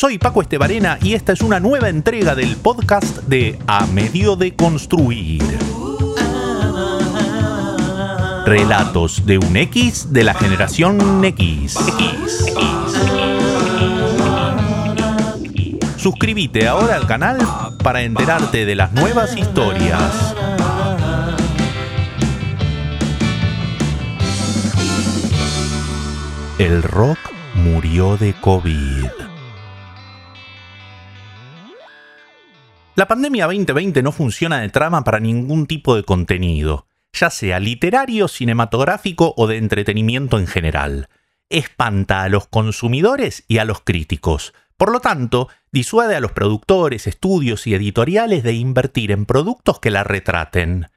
Soy 0.00 0.16
Paco 0.16 0.40
Estebarena 0.40 0.96
y 1.02 1.12
esta 1.12 1.34
es 1.34 1.42
una 1.42 1.60
nueva 1.60 1.90
entrega 1.90 2.34
del 2.34 2.56
podcast 2.56 3.18
de 3.24 3.58
A 3.66 3.84
Medio 3.84 4.34
de 4.34 4.56
Construir. 4.56 5.42
Relatos 8.46 9.26
de 9.26 9.36
un 9.36 9.54
X 9.58 10.10
de 10.10 10.24
la 10.24 10.32
generación 10.32 11.22
X. 11.22 11.76
Suscríbete 15.98 16.66
ahora 16.66 16.96
al 16.96 17.06
canal 17.06 17.36
para 17.84 18.00
enterarte 18.00 18.64
de 18.64 18.76
las 18.76 18.94
nuevas 18.94 19.36
historias. 19.36 20.34
El 26.58 26.82
rock 26.84 27.18
murió 27.54 28.16
de 28.16 28.32
COVID. 28.40 29.29
La 33.00 33.08
pandemia 33.08 33.46
2020 33.46 34.02
no 34.02 34.12
funciona 34.12 34.60
de 34.60 34.68
trama 34.68 35.04
para 35.04 35.20
ningún 35.20 35.66
tipo 35.66 35.96
de 35.96 36.02
contenido, 36.02 36.86
ya 37.14 37.30
sea 37.30 37.58
literario, 37.58 38.28
cinematográfico 38.28 39.32
o 39.38 39.46
de 39.46 39.56
entretenimiento 39.56 40.38
en 40.38 40.46
general. 40.46 41.08
Espanta 41.48 42.24
a 42.24 42.28
los 42.28 42.46
consumidores 42.46 43.44
y 43.48 43.56
a 43.56 43.64
los 43.64 43.80
críticos. 43.80 44.52
Por 44.76 44.92
lo 44.92 45.00
tanto, 45.00 45.48
disuade 45.72 46.14
a 46.14 46.20
los 46.20 46.32
productores, 46.32 47.06
estudios 47.06 47.66
y 47.66 47.74
editoriales 47.74 48.42
de 48.42 48.52
invertir 48.52 49.12
en 49.12 49.24
productos 49.24 49.80
que 49.80 49.90
la 49.90 50.04
retraten. 50.04 50.88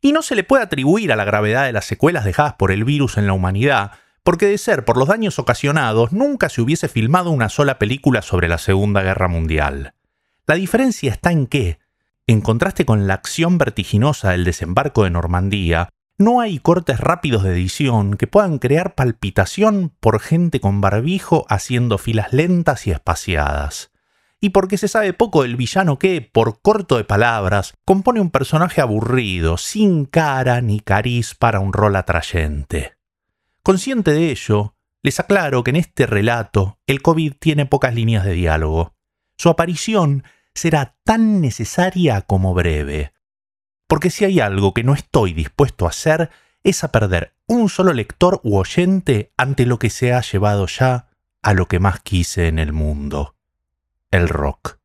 Y 0.00 0.10
no 0.10 0.22
se 0.22 0.34
le 0.34 0.42
puede 0.42 0.64
atribuir 0.64 1.12
a 1.12 1.16
la 1.16 1.24
gravedad 1.24 1.66
de 1.66 1.72
las 1.72 1.84
secuelas 1.84 2.24
dejadas 2.24 2.54
por 2.54 2.72
el 2.72 2.82
virus 2.82 3.16
en 3.16 3.28
la 3.28 3.32
humanidad, 3.32 3.92
porque 4.24 4.46
de 4.46 4.58
ser 4.58 4.84
por 4.84 4.96
los 4.96 5.06
daños 5.06 5.38
ocasionados 5.38 6.10
nunca 6.10 6.48
se 6.48 6.62
hubiese 6.62 6.88
filmado 6.88 7.30
una 7.30 7.48
sola 7.48 7.78
película 7.78 8.22
sobre 8.22 8.48
la 8.48 8.58
Segunda 8.58 9.02
Guerra 9.02 9.28
Mundial. 9.28 9.93
La 10.46 10.56
diferencia 10.56 11.10
está 11.10 11.32
en 11.32 11.46
que, 11.46 11.78
en 12.26 12.42
contraste 12.42 12.84
con 12.84 13.06
la 13.06 13.14
acción 13.14 13.56
vertiginosa 13.56 14.32
del 14.32 14.44
desembarco 14.44 15.04
de 15.04 15.10
Normandía, 15.10 15.88
no 16.18 16.40
hay 16.40 16.58
cortes 16.58 17.00
rápidos 17.00 17.42
de 17.42 17.52
edición 17.52 18.16
que 18.16 18.26
puedan 18.26 18.58
crear 18.58 18.94
palpitación 18.94 19.92
por 20.00 20.20
gente 20.20 20.60
con 20.60 20.80
barbijo 20.80 21.46
haciendo 21.48 21.96
filas 21.96 22.32
lentas 22.32 22.86
y 22.86 22.90
espaciadas. 22.90 23.90
Y 24.38 24.50
porque 24.50 24.76
se 24.76 24.88
sabe 24.88 25.14
poco 25.14 25.42
del 25.42 25.56
villano 25.56 25.98
que, 25.98 26.20
por 26.20 26.60
corto 26.60 26.98
de 26.98 27.04
palabras, 27.04 27.72
compone 27.86 28.20
un 28.20 28.30
personaje 28.30 28.82
aburrido, 28.82 29.56
sin 29.56 30.04
cara 30.04 30.60
ni 30.60 30.80
cariz 30.80 31.34
para 31.34 31.60
un 31.60 31.72
rol 31.72 31.96
atrayente. 31.96 32.98
Consciente 33.62 34.12
de 34.12 34.30
ello, 34.30 34.76
les 35.02 35.18
aclaro 35.18 35.64
que 35.64 35.70
en 35.70 35.76
este 35.76 36.04
relato 36.04 36.78
el 36.86 37.00
COVID 37.00 37.34
tiene 37.38 37.64
pocas 37.64 37.94
líneas 37.94 38.24
de 38.24 38.34
diálogo. 38.34 38.93
Su 39.36 39.48
aparición 39.48 40.24
será 40.54 40.96
tan 41.04 41.40
necesaria 41.40 42.22
como 42.22 42.54
breve. 42.54 43.12
Porque 43.86 44.10
si 44.10 44.24
hay 44.24 44.40
algo 44.40 44.72
que 44.72 44.84
no 44.84 44.94
estoy 44.94 45.32
dispuesto 45.32 45.86
a 45.86 45.90
hacer, 45.90 46.30
es 46.62 46.82
a 46.82 46.92
perder 46.92 47.34
un 47.46 47.68
solo 47.68 47.92
lector 47.92 48.40
u 48.42 48.56
oyente 48.56 49.32
ante 49.36 49.66
lo 49.66 49.78
que 49.78 49.90
se 49.90 50.14
ha 50.14 50.20
llevado 50.22 50.66
ya 50.66 51.08
a 51.42 51.52
lo 51.52 51.68
que 51.68 51.78
más 51.78 52.00
quise 52.00 52.48
en 52.48 52.58
el 52.58 52.72
mundo, 52.72 53.36
el 54.10 54.28
rock. 54.28 54.78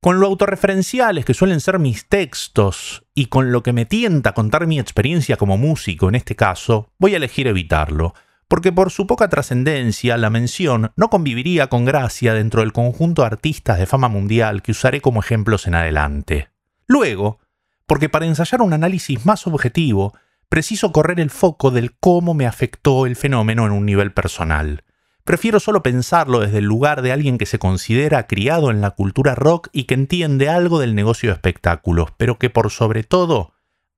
Con 0.00 0.18
lo 0.18 0.26
autorreferenciales 0.26 1.24
que 1.24 1.34
suelen 1.34 1.60
ser 1.60 1.78
mis 1.78 2.08
textos 2.08 3.04
y 3.14 3.26
con 3.26 3.52
lo 3.52 3.62
que 3.62 3.72
me 3.72 3.86
tienta 3.86 4.34
contar 4.34 4.66
mi 4.66 4.80
experiencia 4.80 5.36
como 5.36 5.56
músico 5.56 6.08
en 6.08 6.16
este 6.16 6.34
caso, 6.34 6.90
voy 6.98 7.14
a 7.14 7.18
elegir 7.18 7.46
evitarlo, 7.46 8.12
porque 8.52 8.70
por 8.70 8.90
su 8.90 9.06
poca 9.06 9.30
trascendencia 9.30 10.18
la 10.18 10.28
mención 10.28 10.92
no 10.94 11.08
conviviría 11.08 11.68
con 11.68 11.86
gracia 11.86 12.34
dentro 12.34 12.60
del 12.60 12.74
conjunto 12.74 13.22
de 13.22 13.28
artistas 13.28 13.78
de 13.78 13.86
fama 13.86 14.08
mundial 14.08 14.60
que 14.60 14.72
usaré 14.72 15.00
como 15.00 15.20
ejemplos 15.20 15.66
en 15.66 15.74
adelante. 15.74 16.50
Luego, 16.86 17.40
porque 17.86 18.10
para 18.10 18.26
ensayar 18.26 18.60
un 18.60 18.74
análisis 18.74 19.24
más 19.24 19.46
objetivo, 19.46 20.12
preciso 20.50 20.92
correr 20.92 21.18
el 21.18 21.30
foco 21.30 21.70
del 21.70 21.96
cómo 21.98 22.34
me 22.34 22.46
afectó 22.46 23.06
el 23.06 23.16
fenómeno 23.16 23.64
en 23.64 23.72
un 23.72 23.86
nivel 23.86 24.12
personal. 24.12 24.84
Prefiero 25.24 25.58
solo 25.58 25.82
pensarlo 25.82 26.40
desde 26.40 26.58
el 26.58 26.66
lugar 26.66 27.00
de 27.00 27.12
alguien 27.12 27.38
que 27.38 27.46
se 27.46 27.58
considera 27.58 28.26
criado 28.26 28.70
en 28.70 28.82
la 28.82 28.90
cultura 28.90 29.34
rock 29.34 29.68
y 29.72 29.84
que 29.84 29.94
entiende 29.94 30.50
algo 30.50 30.78
del 30.78 30.94
negocio 30.94 31.30
de 31.30 31.36
espectáculos, 31.36 32.10
pero 32.18 32.38
que 32.38 32.50
por 32.50 32.70
sobre 32.70 33.02
todo 33.02 33.54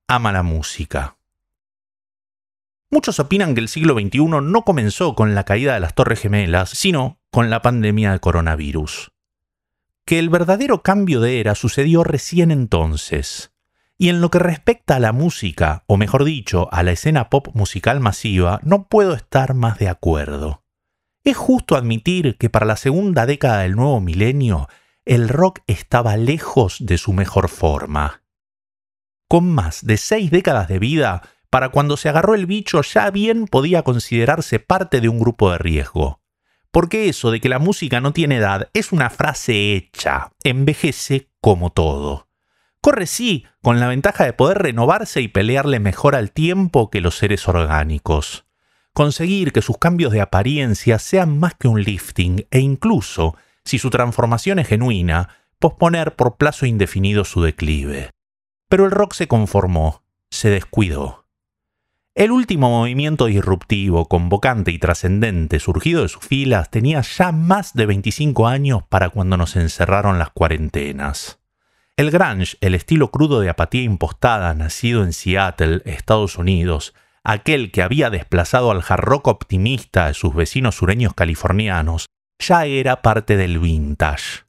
ama 0.07 0.31
la 0.31 0.43
música. 0.43 1.17
Muchos 2.91 3.19
opinan 3.19 3.55
que 3.55 3.61
el 3.61 3.67
siglo 3.67 3.95
XXI 3.95 4.27
no 4.41 4.61
comenzó 4.63 5.15
con 5.15 5.35
la 5.35 5.43
caída 5.43 5.73
de 5.73 5.79
las 5.79 5.95
Torres 5.95 6.21
Gemelas, 6.21 6.69
sino 6.69 7.19
con 7.31 7.49
la 7.49 7.61
pandemia 7.61 8.11
de 8.11 8.19
coronavirus. 8.19 9.11
Que 10.05 10.19
el 10.19 10.29
verdadero 10.29 10.83
cambio 10.83 11.19
de 11.19 11.39
era 11.39 11.55
sucedió 11.55 12.03
recién 12.03 12.51
entonces. 12.51 13.51
Y 13.97 14.09
en 14.09 14.21
lo 14.21 14.29
que 14.29 14.39
respecta 14.39 14.97
a 14.97 14.99
la 14.99 15.13
música, 15.13 15.83
o 15.87 15.97
mejor 15.97 16.25
dicho, 16.25 16.69
a 16.71 16.83
la 16.83 16.91
escena 16.91 17.29
pop 17.29 17.47
musical 17.53 17.99
masiva, 18.01 18.59
no 18.63 18.87
puedo 18.87 19.13
estar 19.13 19.53
más 19.53 19.79
de 19.79 19.89
acuerdo. 19.89 20.63
Es 21.23 21.37
justo 21.37 21.75
admitir 21.75 22.37
que 22.37 22.51
para 22.51 22.67
la 22.67 22.77
segunda 22.77 23.25
década 23.25 23.59
del 23.61 23.75
nuevo 23.75 23.99
milenio, 23.99 24.69
el 25.05 25.27
rock 25.27 25.61
estaba 25.65 26.17
lejos 26.17 26.77
de 26.79 26.97
su 26.99 27.13
mejor 27.13 27.49
forma. 27.49 28.21
Con 29.27 29.51
más 29.51 29.85
de 29.85 29.97
seis 29.97 30.29
décadas 30.29 30.67
de 30.67 30.77
vida, 30.77 31.23
para 31.49 31.69
cuando 31.69 31.97
se 31.97 32.09
agarró 32.09 32.35
el 32.35 32.45
bicho 32.45 32.81
ya 32.81 33.09
bien 33.11 33.47
podía 33.47 33.83
considerarse 33.83 34.59
parte 34.59 35.01
de 35.01 35.09
un 35.09 35.19
grupo 35.19 35.51
de 35.51 35.57
riesgo. 35.57 36.21
Porque 36.71 37.07
eso 37.07 37.31
de 37.31 37.39
que 37.39 37.49
la 37.49 37.59
música 37.59 38.01
no 38.01 38.11
tiene 38.11 38.37
edad 38.37 38.69
es 38.73 38.91
una 38.91 39.09
frase 39.09 39.73
hecha, 39.75 40.31
envejece 40.43 41.29
como 41.41 41.71
todo. 41.71 42.27
Corre 42.81 43.07
sí, 43.07 43.45
con 43.61 43.79
la 43.79 43.87
ventaja 43.87 44.25
de 44.25 44.33
poder 44.33 44.59
renovarse 44.59 45.21
y 45.21 45.27
pelearle 45.27 45.79
mejor 45.79 46.15
al 46.15 46.31
tiempo 46.31 46.89
que 46.89 47.01
los 47.01 47.17
seres 47.17 47.47
orgánicos 47.47 48.45
conseguir 48.95 49.51
que 49.51 49.61
sus 49.61 49.77
cambios 49.77 50.13
de 50.13 50.21
apariencia 50.21 50.99
sean 50.99 51.37
más 51.37 51.53
que 51.53 51.67
un 51.67 51.81
lifting 51.81 52.47
e 52.49 52.59
incluso, 52.59 53.35
si 53.65 53.77
su 53.77 53.89
transformación 53.89 54.57
es 54.57 54.69
genuina, 54.69 55.27
posponer 55.59 56.15
por 56.15 56.37
plazo 56.37 56.65
indefinido 56.65 57.25
su 57.25 57.41
declive. 57.41 58.11
Pero 58.69 58.85
el 58.85 58.91
rock 58.91 59.13
se 59.13 59.27
conformó, 59.27 60.01
se 60.31 60.49
descuidó. 60.49 61.24
El 62.15 62.31
último 62.31 62.69
movimiento 62.69 63.25
disruptivo, 63.25 64.05
convocante 64.05 64.71
y 64.71 64.79
trascendente 64.79 65.59
surgido 65.59 66.01
de 66.01 66.07
sus 66.07 66.25
filas 66.25 66.71
tenía 66.71 67.01
ya 67.01 67.33
más 67.33 67.73
de 67.73 67.85
25 67.85 68.47
años 68.47 68.83
para 68.87 69.09
cuando 69.09 69.35
nos 69.35 69.57
encerraron 69.57 70.17
las 70.17 70.29
cuarentenas. 70.29 71.39
El 71.97 72.11
grunge, 72.11 72.55
el 72.61 72.73
estilo 72.73 73.11
crudo 73.11 73.41
de 73.41 73.49
apatía 73.49 73.81
impostada 73.81 74.53
nacido 74.53 75.03
en 75.03 75.11
Seattle, 75.11 75.81
Estados 75.83 76.37
Unidos, 76.37 76.93
aquel 77.25 77.69
que 77.69 77.81
había 77.81 78.09
desplazado 78.09 78.71
al 78.71 78.81
hard 78.87 79.19
optimista 79.23 80.07
de 80.07 80.13
sus 80.13 80.33
vecinos 80.33 80.75
sureños 80.75 81.13
californianos, 81.15 82.05
ya 82.39 82.65
era 82.65 83.01
parte 83.01 83.35
del 83.35 83.59
vintage. 83.59 84.45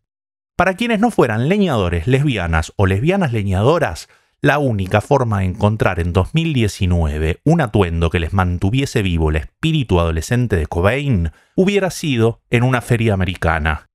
Para 0.54 0.74
quienes 0.74 1.00
no 1.00 1.10
fueran 1.10 1.48
leñadores 1.48 2.06
lesbianas 2.06 2.72
o 2.76 2.86
lesbianas 2.86 3.32
leñadoras, 3.32 4.08
la 4.46 4.58
única 4.58 5.00
forma 5.00 5.40
de 5.40 5.46
encontrar 5.46 5.98
en 5.98 6.12
2019 6.12 7.40
un 7.42 7.60
atuendo 7.60 8.10
que 8.10 8.20
les 8.20 8.32
mantuviese 8.32 9.02
vivo 9.02 9.30
el 9.30 9.36
espíritu 9.36 9.98
adolescente 9.98 10.54
de 10.54 10.68
Cobain 10.68 11.32
hubiera 11.56 11.90
sido 11.90 12.42
en 12.48 12.62
una 12.62 12.80
feria 12.80 13.14
americana. 13.14 13.86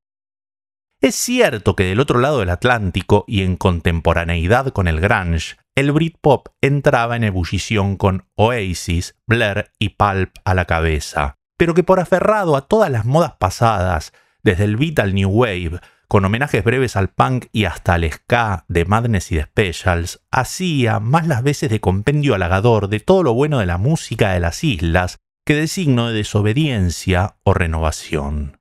Es 1.00 1.16
cierto 1.16 1.78
que 1.78 1.86
del 1.86 2.02
otro 2.02 2.20
lado 2.20 2.40
del 2.40 2.50
Atlántico 2.50 3.24
y 3.30 3.44
en 3.44 3.56
contemporaneidad 3.56 4.74
con 4.74 4.90
el 4.90 5.00
grunge, 5.00 5.56
el 5.74 5.94
Britpop 5.94 6.50
entraba 6.60 7.16
en 7.16 7.24
ebullición 7.24 7.96
con 7.96 8.26
Oasis, 8.36 9.16
Blair 9.26 9.72
y 9.80 9.90
Pulp 9.90 10.32
a 10.44 10.54
la 10.54 10.66
cabeza, 10.66 11.38
pero 11.58 11.74
que 11.74 11.84
por 11.84 12.02
aferrado 12.02 12.58
a 12.58 12.68
todas 12.68 12.92
las 12.92 13.06
modas 13.06 13.36
pasadas, 13.40 14.12
desde 14.44 14.66
el 14.66 14.76
beat 14.76 15.00
al 15.00 15.16
new 15.16 15.30
wave, 15.30 15.80
con 16.12 16.26
homenajes 16.26 16.62
breves 16.62 16.98
al 16.98 17.08
punk 17.08 17.46
y 17.54 17.64
hasta 17.64 17.94
al 17.94 18.12
ska 18.12 18.66
de 18.68 18.84
Madness 18.84 19.32
y 19.32 19.36
de 19.36 19.44
Specials, 19.44 20.20
hacía 20.30 21.00
más 21.00 21.26
las 21.26 21.42
veces 21.42 21.70
de 21.70 21.80
compendio 21.80 22.36
halagador 22.36 22.90
de 22.90 23.00
todo 23.00 23.24
lo 23.24 23.34
bueno 23.34 23.60
de 23.60 23.66
la 23.66 23.78
música 23.78 24.34
de 24.34 24.42
las 24.42 24.62
islas 24.66 25.20
que 25.46 25.56
de 25.56 25.68
signo 25.68 26.10
de 26.10 26.16
desobediencia 26.16 27.38
o 27.46 27.54
renovación. 27.54 28.60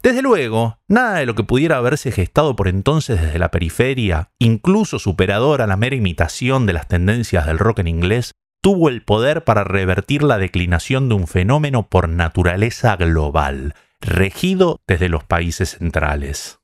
Desde 0.00 0.22
luego, 0.22 0.78
nada 0.86 1.18
de 1.18 1.26
lo 1.26 1.34
que 1.34 1.42
pudiera 1.42 1.78
haberse 1.78 2.12
gestado 2.12 2.54
por 2.54 2.68
entonces 2.68 3.20
desde 3.20 3.40
la 3.40 3.50
periferia, 3.50 4.30
incluso 4.38 5.00
superador 5.00 5.60
a 5.60 5.66
la 5.66 5.76
mera 5.76 5.96
imitación 5.96 6.66
de 6.66 6.72
las 6.72 6.86
tendencias 6.86 7.46
del 7.46 7.58
rock 7.58 7.80
en 7.80 7.88
inglés, 7.88 8.30
tuvo 8.62 8.90
el 8.90 9.02
poder 9.02 9.42
para 9.42 9.64
revertir 9.64 10.22
la 10.22 10.38
declinación 10.38 11.08
de 11.08 11.16
un 11.16 11.26
fenómeno 11.26 11.88
por 11.88 12.08
naturaleza 12.08 12.94
global, 12.94 13.74
regido 14.06 14.82
desde 14.86 15.08
los 15.08 15.24
países 15.24 15.76
centrales. 15.78 16.60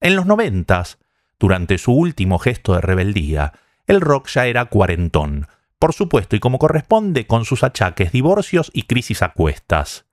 En 0.00 0.16
los 0.16 0.26
noventas, 0.26 0.98
durante 1.38 1.78
su 1.78 1.92
último 1.92 2.38
gesto 2.38 2.74
de 2.74 2.80
rebeldía, 2.80 3.52
el 3.86 4.00
rock 4.00 4.28
ya 4.28 4.46
era 4.46 4.66
cuarentón, 4.66 5.46
por 5.78 5.92
supuesto 5.92 6.36
y 6.36 6.40
como 6.40 6.58
corresponde 6.58 7.26
con 7.26 7.44
sus 7.44 7.62
achaques, 7.62 8.12
divorcios 8.12 8.70
y 8.74 8.82
crisis 8.82 9.22
a 9.22 9.32
cuestas. 9.32 10.06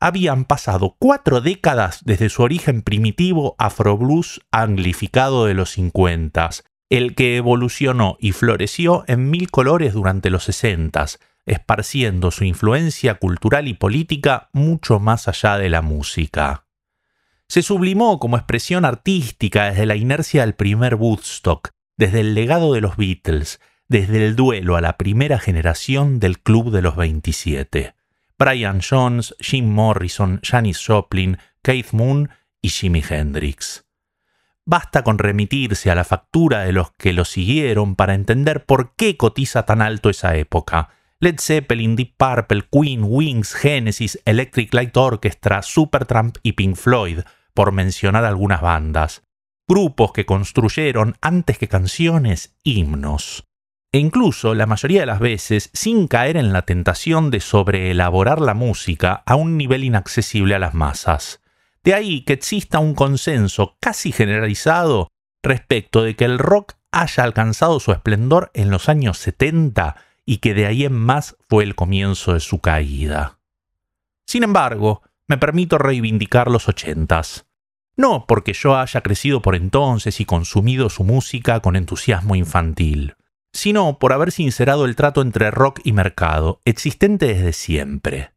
habían 0.00 0.44
pasado 0.44 0.96
cuatro 0.98 1.40
décadas 1.40 2.02
desde 2.04 2.28
su 2.28 2.42
origen 2.42 2.82
primitivo 2.82 3.54
afroblues 3.58 4.42
anglificado 4.50 5.46
de 5.46 5.54
los 5.54 5.70
50, 5.70 6.50
el 6.90 7.14
que 7.14 7.36
evolucionó 7.36 8.16
y 8.20 8.32
floreció 8.32 9.04
en 9.06 9.30
mil 9.30 9.50
colores 9.50 9.94
durante 9.94 10.30
los 10.30 10.44
60, 10.44 11.06
esparciendo 11.46 12.30
su 12.30 12.44
influencia 12.44 13.14
cultural 13.14 13.68
y 13.68 13.74
política 13.74 14.50
mucho 14.52 15.00
más 15.00 15.28
allá 15.28 15.58
de 15.58 15.70
la 15.70 15.82
música. 15.82 16.66
Se 17.48 17.62
sublimó 17.62 18.18
como 18.18 18.36
expresión 18.36 18.84
artística 18.84 19.66
desde 19.70 19.86
la 19.86 19.96
inercia 19.96 20.42
del 20.42 20.54
primer 20.54 20.94
Woodstock, 20.94 21.70
desde 21.96 22.20
el 22.20 22.34
legado 22.34 22.72
de 22.72 22.80
los 22.80 22.96
Beatles, 22.96 23.60
desde 23.88 24.24
el 24.24 24.34
duelo 24.34 24.76
a 24.76 24.80
la 24.80 24.96
primera 24.96 25.38
generación 25.38 26.18
del 26.18 26.40
Club 26.40 26.70
de 26.70 26.82
los 26.82 26.96
27. 26.96 27.94
Brian 28.38 28.80
Jones, 28.80 29.34
Jim 29.38 29.66
Morrison, 29.66 30.40
Janis 30.42 30.84
Joplin, 30.84 31.38
Keith 31.62 31.92
Moon 31.92 32.30
y 32.60 32.70
Jimi 32.70 33.02
Hendrix. 33.08 33.83
Basta 34.66 35.04
con 35.04 35.18
remitirse 35.18 35.90
a 35.90 35.94
la 35.94 36.04
factura 36.04 36.60
de 36.60 36.72
los 36.72 36.90
que 36.92 37.12
lo 37.12 37.24
siguieron 37.24 37.96
para 37.96 38.14
entender 38.14 38.64
por 38.64 38.94
qué 38.96 39.16
cotiza 39.16 39.66
tan 39.66 39.82
alto 39.82 40.10
esa 40.10 40.36
época. 40.36 40.88
Led 41.20 41.36
Zeppelin, 41.38 41.96
Deep 41.96 42.14
Purple, 42.16 42.64
Queen, 42.70 43.02
Wings, 43.04 43.54
Genesis, 43.54 44.20
Electric 44.24 44.72
Light 44.72 44.96
Orchestra, 44.96 45.62
Supertramp 45.62 46.36
y 46.42 46.52
Pink 46.52 46.76
Floyd, 46.76 47.20
por 47.52 47.72
mencionar 47.72 48.24
algunas 48.24 48.60
bandas. 48.60 49.22
Grupos 49.68 50.12
que 50.12 50.26
construyeron, 50.26 51.16
antes 51.20 51.58
que 51.58 51.68
canciones, 51.68 52.56
himnos 52.62 53.44
e 53.94 53.98
incluso 53.98 54.56
la 54.56 54.66
mayoría 54.66 55.02
de 55.02 55.06
las 55.06 55.20
veces 55.20 55.70
sin 55.72 56.08
caer 56.08 56.36
en 56.36 56.52
la 56.52 56.62
tentación 56.62 57.30
de 57.30 57.38
sobreelaborar 57.38 58.40
la 58.40 58.52
música 58.52 59.22
a 59.24 59.36
un 59.36 59.56
nivel 59.56 59.84
inaccesible 59.84 60.56
a 60.56 60.58
las 60.58 60.74
masas. 60.74 61.43
De 61.84 61.94
ahí 61.94 62.22
que 62.22 62.32
exista 62.32 62.78
un 62.78 62.94
consenso 62.94 63.76
casi 63.80 64.10
generalizado 64.10 65.12
respecto 65.42 66.02
de 66.02 66.16
que 66.16 66.24
el 66.24 66.38
rock 66.38 66.72
haya 66.90 67.22
alcanzado 67.22 67.78
su 67.78 67.92
esplendor 67.92 68.50
en 68.54 68.70
los 68.70 68.88
años 68.88 69.18
70 69.18 69.96
y 70.24 70.38
que 70.38 70.54
de 70.54 70.66
ahí 70.66 70.84
en 70.84 70.94
más 70.94 71.36
fue 71.48 71.64
el 71.64 71.74
comienzo 71.74 72.32
de 72.32 72.40
su 72.40 72.60
caída. 72.60 73.38
Sin 74.26 74.42
embargo, 74.42 75.02
me 75.28 75.36
permito 75.36 75.76
reivindicar 75.78 76.50
los 76.50 76.68
ochentas. 76.68 77.46
No 77.96 78.26
porque 78.26 78.54
yo 78.54 78.76
haya 78.76 79.02
crecido 79.02 79.42
por 79.42 79.54
entonces 79.54 80.18
y 80.20 80.24
consumido 80.24 80.88
su 80.88 81.04
música 81.04 81.60
con 81.60 81.76
entusiasmo 81.76 82.34
infantil 82.34 83.14
sino 83.54 84.00
por 84.00 84.12
haber 84.12 84.32
sincerado 84.32 84.84
el 84.84 84.96
trato 84.96 85.22
entre 85.22 85.50
rock 85.52 85.80
y 85.84 85.92
mercado, 85.92 86.60
existente 86.64 87.26
desde 87.26 87.52
siempre, 87.52 88.32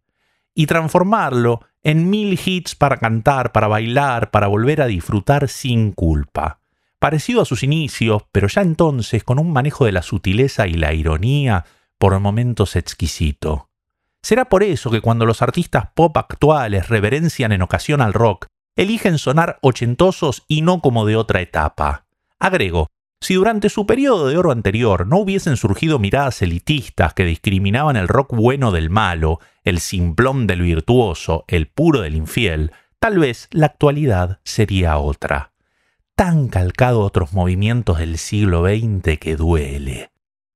y 0.54 0.68
transformarlo 0.68 1.62
en 1.88 2.10
mil 2.10 2.38
hits 2.44 2.76
para 2.76 2.98
cantar, 2.98 3.54
para 3.54 3.70
bailar, 3.70 4.30
para 4.30 4.48
volver 4.48 4.82
a 4.82 4.88
disfrutar 4.88 5.48
sin 5.48 5.94
culpa. 5.94 6.60
Parecido 7.00 7.42
a 7.42 7.46
sus 7.46 7.64
inicios, 7.64 8.24
pero 8.34 8.50
ya 8.50 8.62
entonces 8.62 9.24
con 9.24 9.40
un 9.40 9.54
manejo 9.54 9.86
de 9.86 9.94
la 9.94 10.02
sutileza 10.02 10.68
y 10.68 10.74
la 10.74 10.94
ironía 10.94 11.64
por 11.98 12.20
momentos 12.20 12.76
exquisito. 12.76 13.70
Será 14.22 14.50
por 14.50 14.64
eso 14.64 14.92
que 14.92 15.00
cuando 15.00 15.26
los 15.26 15.42
artistas 15.42 15.88
pop 15.96 16.18
actuales 16.18 16.90
reverencian 16.90 17.54
en 17.54 17.62
ocasión 17.62 18.02
al 18.02 18.12
rock, 18.12 18.48
eligen 18.76 19.18
sonar 19.18 19.58
ochentosos 19.62 20.44
y 20.50 20.64
no 20.64 20.82
como 20.82 21.06
de 21.06 21.16
otra 21.16 21.40
etapa. 21.40 22.06
Agrego, 22.38 22.88
si 23.20 23.34
durante 23.34 23.70
su 23.70 23.86
periodo 23.86 24.28
de 24.28 24.38
oro 24.38 24.52
anterior 24.52 25.08
no 25.08 25.18
hubiesen 25.18 25.58
surgido 25.58 26.00
miradas 26.00 26.42
elitistas 26.42 27.14
que 27.14 27.26
discriminaban 27.26 27.96
el 27.96 28.08
rock 28.08 28.34
bueno 28.36 28.72
del 28.72 28.90
malo, 28.90 29.40
el 29.64 29.80
simplón 29.80 30.48
del 30.48 30.62
virtuoso, 30.62 31.44
el 31.48 31.68
puro 31.68 32.02
del 32.02 32.16
infiel, 32.16 32.72
tal 33.00 33.20
vez 33.20 33.48
la 33.52 33.68
actualidad 33.68 34.40
sería 34.44 34.98
otra. 34.98 35.52
Tan 36.16 36.48
calcado 36.48 37.02
otros 37.02 37.34
movimientos 37.34 38.00
del 38.00 38.18
siglo 38.18 38.64
XX 38.66 39.20
que 39.20 39.36
duele. 39.36 40.12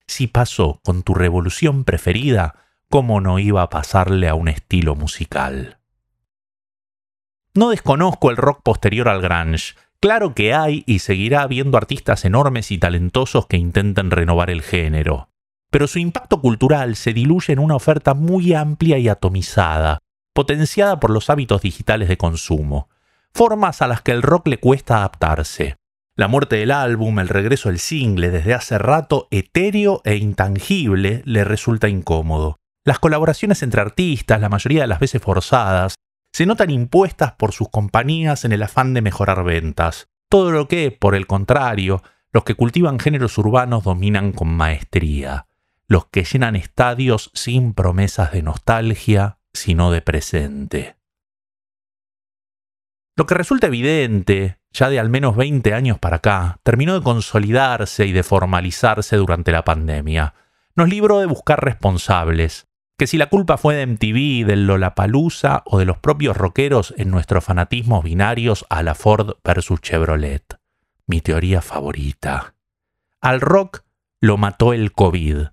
Si 0.08 0.28
pasó 0.28 0.81
con 0.84 1.04
tu 1.04 1.13
revolución 1.13 1.84
preferida, 1.84 2.56
¿cómo 2.90 3.22
no 3.22 3.40
iba 3.40 3.62
a 3.62 3.69
pasarle 3.69 4.28
a 4.28 4.36
un 4.36 4.48
estilo 4.48 4.96
musical? 4.96 5.80
No 7.54 7.69
desconozco 7.69 8.30
el 8.30 8.38
rock 8.38 8.62
posterior 8.63 9.10
al 9.10 9.22
grunge, 9.22 9.75
Claro 10.01 10.33
que 10.33 10.56
hay 10.56 10.83
y 10.88 10.98
seguirá 11.00 11.44
habiendo 11.44 11.77
artistas 11.77 12.25
enormes 12.25 12.71
y 12.71 12.80
talentosos 12.80 13.45
que 13.45 13.57
intenten 13.57 14.09
renovar 14.09 14.50
el 14.50 14.63
género, 14.63 15.30
pero 15.69 15.86
su 15.86 16.00
impacto 16.00 16.42
cultural 16.42 16.95
se 16.95 17.13
diluye 17.13 17.53
en 17.53 17.59
una 17.59 17.75
oferta 17.75 18.15
muy 18.15 18.56
amplia 18.56 18.98
y 18.98 19.07
atomizada, 19.07 20.00
potenciada 20.33 21.00
por 21.00 21.12
los 21.12 21.30
hábitos 21.30 21.62
digitales 21.62 22.09
de 22.09 22.18
consumo, 22.18 22.89
formas 23.31 23.83
a 23.83 23.88
las 23.88 24.01
que 24.01 24.12
el 24.12 24.24
rock 24.24 24.48
le 24.48 24.57
cuesta 24.57 24.98
adaptarse. 24.98 25.75
La 26.15 26.27
muerte 26.27 26.56
del 26.56 26.71
álbum, 26.71 27.19
el 27.19 27.30
regreso 27.30 27.69
del 27.69 27.77
single 27.77 28.31
desde 28.31 28.56
hace 28.56 28.80
rato 28.80 29.27
etéreo 29.30 30.01
e 30.03 30.15
intangible, 30.15 31.21
le 31.25 31.44
resulta 31.44 31.89
incómodo. 31.89 32.57
Las 32.83 32.98
colaboraciones 32.98 33.62
entre 33.62 33.81
artistas, 33.81 34.42
la 34.42 34.50
mayoría 34.50 34.81
de 34.81 34.88
las 34.88 35.00
veces 35.00 35.21
forzadas, 35.21 35.94
se 36.31 36.45
notan 36.45 36.69
impuestas 36.69 37.33
por 37.33 37.51
sus 37.51 37.69
compañías 37.69 38.45
en 38.45 38.51
el 38.51 38.63
afán 38.63 38.94
de 38.94 39.01
mejorar 39.01 39.44
ventas, 39.44 40.10
todo 40.30 40.51
lo 40.51 40.68
que, 40.68 40.92
por 40.92 41.16
el 41.16 41.28
contrario, 41.28 42.01
los 42.31 42.44
que 42.44 42.56
cultivan 42.56 43.00
géneros 43.00 43.38
urbanos 43.38 43.83
dominan 43.83 44.31
con 44.31 44.48
maestría, 44.48 45.48
los 45.88 46.06
que 46.06 46.24
llenan 46.24 46.56
estadios 46.56 47.31
sin 47.33 47.74
promesas 47.74 48.31
de 48.31 48.42
nostalgia, 48.42 49.39
sino 49.54 49.92
de 49.92 50.01
presente. 50.01 50.95
Lo 53.18 53.25
que 53.25 53.36
resulta 53.36 53.68
evidente, 53.68 54.57
ya 54.72 54.89
de 54.89 55.00
al 55.00 55.10
menos 55.10 55.36
20 55.36 55.74
años 55.74 56.00
para 56.00 56.18
acá, 56.18 56.60
terminó 56.63 56.94
de 56.94 57.04
consolidarse 57.04 58.06
y 58.06 58.13
de 58.13 58.24
formalizarse 58.24 59.18
durante 59.18 59.51
la 59.51 59.66
pandemia. 59.66 60.34
Nos 60.75 60.88
libró 60.88 61.19
de 61.19 61.25
buscar 61.25 61.62
responsables, 61.62 62.68
que 63.01 63.07
si 63.07 63.18
la 63.18 63.30
culpa 63.30 63.57
fue 63.57 63.74
de 63.74 63.88
MTV, 63.88 64.45
del 64.45 64.68
Lollapalooza 64.68 65.63
o 65.65 65.80
de 65.80 65.86
los 65.86 65.98
propios 65.98 66.38
rockeros 66.38 66.94
en 66.98 67.09
nuestros 67.09 67.44
fanatismos 67.44 68.03
binarios 68.03 68.63
a 68.69 68.83
la 68.83 68.94
Ford 68.94 69.38
versus 69.44 69.81
Chevrolet. 69.81 70.59
Mi 71.07 71.19
teoría 71.19 71.63
favorita. 71.63 72.53
Al 73.19 73.42
rock 73.42 73.81
lo 74.19 74.38
mató 74.38 74.71
el 74.71 74.92
COVID. 74.92 75.48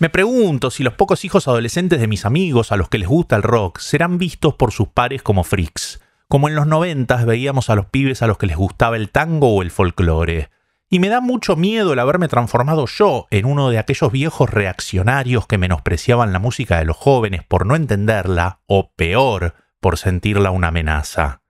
Me 0.00 0.10
pregunto 0.10 0.72
si 0.72 0.82
los 0.82 0.94
pocos 0.94 1.24
hijos 1.24 1.46
adolescentes 1.46 2.00
de 2.00 2.08
mis 2.08 2.24
amigos 2.24 2.72
a 2.72 2.76
los 2.76 2.88
que 2.88 2.98
les 2.98 3.06
gusta 3.06 3.36
el 3.36 3.44
rock 3.44 3.78
serán 3.78 4.18
vistos 4.18 4.54
por 4.54 4.72
sus 4.72 4.88
pares 4.88 5.22
como 5.22 5.44
freaks, 5.44 6.00
como 6.26 6.48
en 6.48 6.56
los 6.56 6.66
noventas 6.66 7.26
veíamos 7.26 7.70
a 7.70 7.76
los 7.76 7.86
pibes 7.86 8.22
a 8.22 8.26
los 8.26 8.38
que 8.38 8.48
les 8.48 8.56
gustaba 8.56 8.96
el 8.96 9.08
tango 9.10 9.54
o 9.54 9.62
el 9.62 9.70
folclore, 9.70 10.50
y 10.92 10.98
me 10.98 11.08
da 11.08 11.22
mucho 11.22 11.56
miedo 11.56 11.94
el 11.94 11.98
haberme 12.00 12.28
transformado 12.28 12.84
yo 12.84 13.26
en 13.30 13.46
uno 13.46 13.70
de 13.70 13.78
aquellos 13.78 14.12
viejos 14.12 14.50
reaccionarios 14.50 15.46
que 15.46 15.56
menospreciaban 15.56 16.34
la 16.34 16.38
música 16.38 16.78
de 16.78 16.84
los 16.84 16.98
jóvenes 16.98 17.42
por 17.44 17.64
no 17.64 17.76
entenderla, 17.76 18.60
o 18.66 18.92
peor, 18.92 19.54
por 19.80 19.96
sentirla 19.96 20.50
una 20.50 20.68
amenaza. 20.68 21.40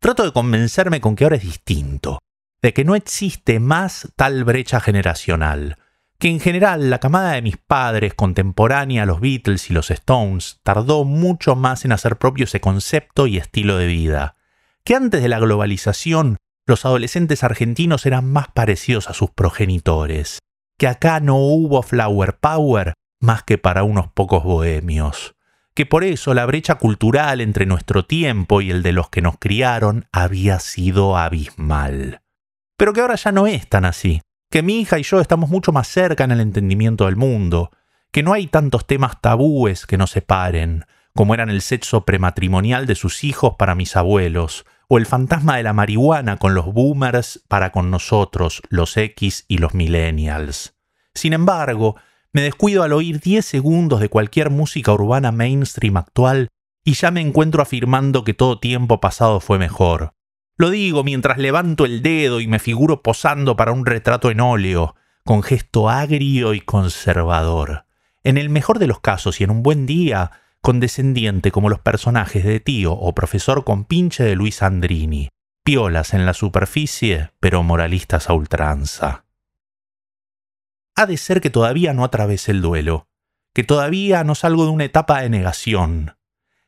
Trato 0.00 0.22
de 0.22 0.34
convencerme 0.34 1.00
con 1.00 1.16
que 1.16 1.24
ahora 1.24 1.36
es 1.36 1.44
distinto, 1.44 2.18
de 2.60 2.74
que 2.74 2.84
no 2.84 2.94
existe 2.94 3.58
más 3.58 4.12
tal 4.16 4.44
brecha 4.44 4.80
generacional, 4.80 5.78
que 6.18 6.28
en 6.28 6.38
general 6.38 6.90
la 6.90 7.00
camada 7.00 7.32
de 7.32 7.40
mis 7.40 7.56
padres, 7.56 8.12
contemporánea 8.12 9.04
a 9.04 9.06
los 9.06 9.18
Beatles 9.18 9.70
y 9.70 9.72
los 9.72 9.90
Stones, 9.90 10.60
tardó 10.62 11.06
mucho 11.06 11.56
más 11.56 11.86
en 11.86 11.92
hacer 11.92 12.18
propio 12.18 12.44
ese 12.44 12.60
concepto 12.60 13.26
y 13.28 13.38
estilo 13.38 13.78
de 13.78 13.86
vida, 13.86 14.36
que 14.84 14.94
antes 14.94 15.22
de 15.22 15.30
la 15.30 15.38
globalización 15.38 16.36
los 16.66 16.84
adolescentes 16.84 17.44
argentinos 17.44 18.06
eran 18.06 18.30
más 18.30 18.48
parecidos 18.48 19.08
a 19.08 19.14
sus 19.14 19.30
progenitores, 19.30 20.38
que 20.78 20.88
acá 20.88 21.20
no 21.20 21.36
hubo 21.36 21.82
flower 21.82 22.38
power 22.38 22.94
más 23.20 23.42
que 23.42 23.58
para 23.58 23.82
unos 23.82 24.08
pocos 24.08 24.44
bohemios, 24.44 25.34
que 25.74 25.86
por 25.86 26.04
eso 26.04 26.34
la 26.34 26.46
brecha 26.46 26.76
cultural 26.76 27.40
entre 27.40 27.66
nuestro 27.66 28.04
tiempo 28.04 28.60
y 28.60 28.70
el 28.70 28.82
de 28.82 28.92
los 28.92 29.10
que 29.10 29.22
nos 29.22 29.38
criaron 29.38 30.06
había 30.12 30.58
sido 30.58 31.16
abismal. 31.16 32.20
Pero 32.76 32.92
que 32.92 33.00
ahora 33.00 33.16
ya 33.16 33.32
no 33.32 33.46
es 33.46 33.68
tan 33.68 33.84
así, 33.84 34.20
que 34.50 34.62
mi 34.62 34.80
hija 34.80 34.98
y 34.98 35.02
yo 35.02 35.20
estamos 35.20 35.50
mucho 35.50 35.72
más 35.72 35.88
cerca 35.88 36.24
en 36.24 36.32
el 36.32 36.40
entendimiento 36.40 37.06
del 37.06 37.16
mundo, 37.16 37.70
que 38.10 38.22
no 38.22 38.32
hay 38.32 38.46
tantos 38.46 38.86
temas 38.86 39.20
tabúes 39.20 39.86
que 39.86 39.98
nos 39.98 40.12
separen, 40.12 40.84
como 41.14 41.34
eran 41.34 41.50
el 41.50 41.62
sexo 41.62 42.04
prematrimonial 42.04 42.86
de 42.86 42.94
sus 42.94 43.24
hijos 43.24 43.54
para 43.58 43.74
mis 43.74 43.96
abuelos, 43.96 44.64
o 44.94 44.98
el 44.98 45.06
fantasma 45.06 45.56
de 45.56 45.64
la 45.64 45.72
marihuana 45.72 46.36
con 46.36 46.54
los 46.54 46.72
boomers 46.72 47.42
para 47.48 47.72
con 47.72 47.90
nosotros, 47.90 48.62
los 48.68 48.96
X 48.96 49.44
y 49.48 49.58
los 49.58 49.74
millennials. 49.74 50.76
Sin 51.14 51.32
embargo, 51.32 51.96
me 52.32 52.42
descuido 52.42 52.84
al 52.84 52.92
oír 52.92 53.18
10 53.18 53.44
segundos 53.44 53.98
de 53.98 54.08
cualquier 54.08 54.50
música 54.50 54.92
urbana 54.92 55.32
mainstream 55.32 55.96
actual 55.96 56.46
y 56.84 56.92
ya 56.92 57.10
me 57.10 57.22
encuentro 57.22 57.60
afirmando 57.60 58.22
que 58.22 58.34
todo 58.34 58.60
tiempo 58.60 59.00
pasado 59.00 59.40
fue 59.40 59.58
mejor. 59.58 60.14
Lo 60.56 60.70
digo 60.70 61.02
mientras 61.02 61.38
levanto 61.38 61.86
el 61.86 62.00
dedo 62.00 62.38
y 62.38 62.46
me 62.46 62.60
figuro 62.60 63.02
posando 63.02 63.56
para 63.56 63.72
un 63.72 63.86
retrato 63.86 64.30
en 64.30 64.38
óleo, 64.38 64.94
con 65.24 65.42
gesto 65.42 65.90
agrio 65.90 66.54
y 66.54 66.60
conservador. 66.60 67.86
En 68.22 68.38
el 68.38 68.48
mejor 68.48 68.78
de 68.78 68.86
los 68.86 69.00
casos 69.00 69.40
y 69.40 69.44
en 69.44 69.50
un 69.50 69.64
buen 69.64 69.86
día, 69.86 70.30
condescendiente 70.64 71.52
como 71.52 71.68
los 71.68 71.80
personajes 71.80 72.42
de 72.42 72.58
tío 72.58 72.94
o 72.94 73.14
profesor 73.14 73.64
con 73.64 73.84
pinche 73.84 74.24
de 74.24 74.34
Luis 74.34 74.62
Andrini, 74.62 75.28
piolas 75.62 76.14
en 76.14 76.24
la 76.24 76.32
superficie, 76.32 77.32
pero 77.38 77.62
moralistas 77.62 78.30
a 78.30 78.32
ultranza. 78.32 79.26
Ha 80.96 81.04
de 81.04 81.18
ser 81.18 81.42
que 81.42 81.50
todavía 81.50 81.92
no 81.92 82.02
atravesé 82.02 82.52
el 82.52 82.62
duelo, 82.62 83.08
que 83.52 83.62
todavía 83.62 84.24
no 84.24 84.34
salgo 84.34 84.64
de 84.64 84.70
una 84.70 84.84
etapa 84.84 85.20
de 85.20 85.28
negación. 85.28 86.16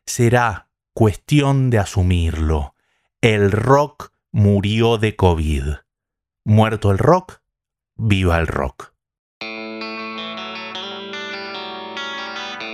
Será 0.04 0.68
cuestión 0.92 1.70
de 1.70 1.78
asumirlo. 1.78 2.74
El 3.22 3.50
rock 3.50 4.12
murió 4.30 4.98
de 4.98 5.16
COVID. 5.16 5.68
Muerto 6.44 6.90
el 6.90 6.98
rock, 6.98 7.40
viva 7.94 8.38
el 8.40 8.46
rock. 8.46 8.92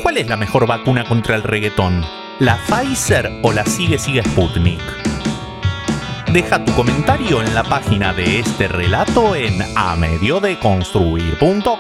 ¿Cuál 0.00 0.18
es 0.18 0.28
la 0.28 0.36
mejor 0.36 0.66
vacuna 0.66 1.04
contra 1.04 1.36
el 1.36 1.42
reggaetón? 1.42 2.04
¿La 2.38 2.58
Pfizer 2.66 3.30
o 3.42 3.52
la 3.52 3.64
Sigue 3.64 3.98
Sigue 3.98 4.22
Sputnik? 4.22 4.80
Deja 6.32 6.64
tu 6.64 6.74
comentario 6.74 7.42
en 7.42 7.54
la 7.54 7.62
página 7.62 8.14
de 8.14 8.38
este 8.38 8.68
relato 8.68 9.36
en 9.36 9.60
amediodeconstruir.com. 9.76 11.76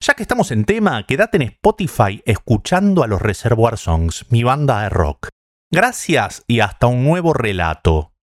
Ya 0.00 0.14
que 0.14 0.22
estamos 0.22 0.50
en 0.50 0.64
tema, 0.64 1.04
quédate 1.06 1.36
en 1.36 1.42
Spotify 1.42 2.22
escuchando 2.24 3.02
a 3.02 3.06
los 3.06 3.20
Reservoir 3.20 3.76
Songs, 3.76 4.24
mi 4.30 4.42
banda 4.42 4.80
de 4.82 4.88
rock. 4.88 5.28
Gracias 5.70 6.42
y 6.46 6.60
hasta 6.60 6.86
un 6.86 7.04
nuevo 7.04 7.34
relato. 7.34 8.13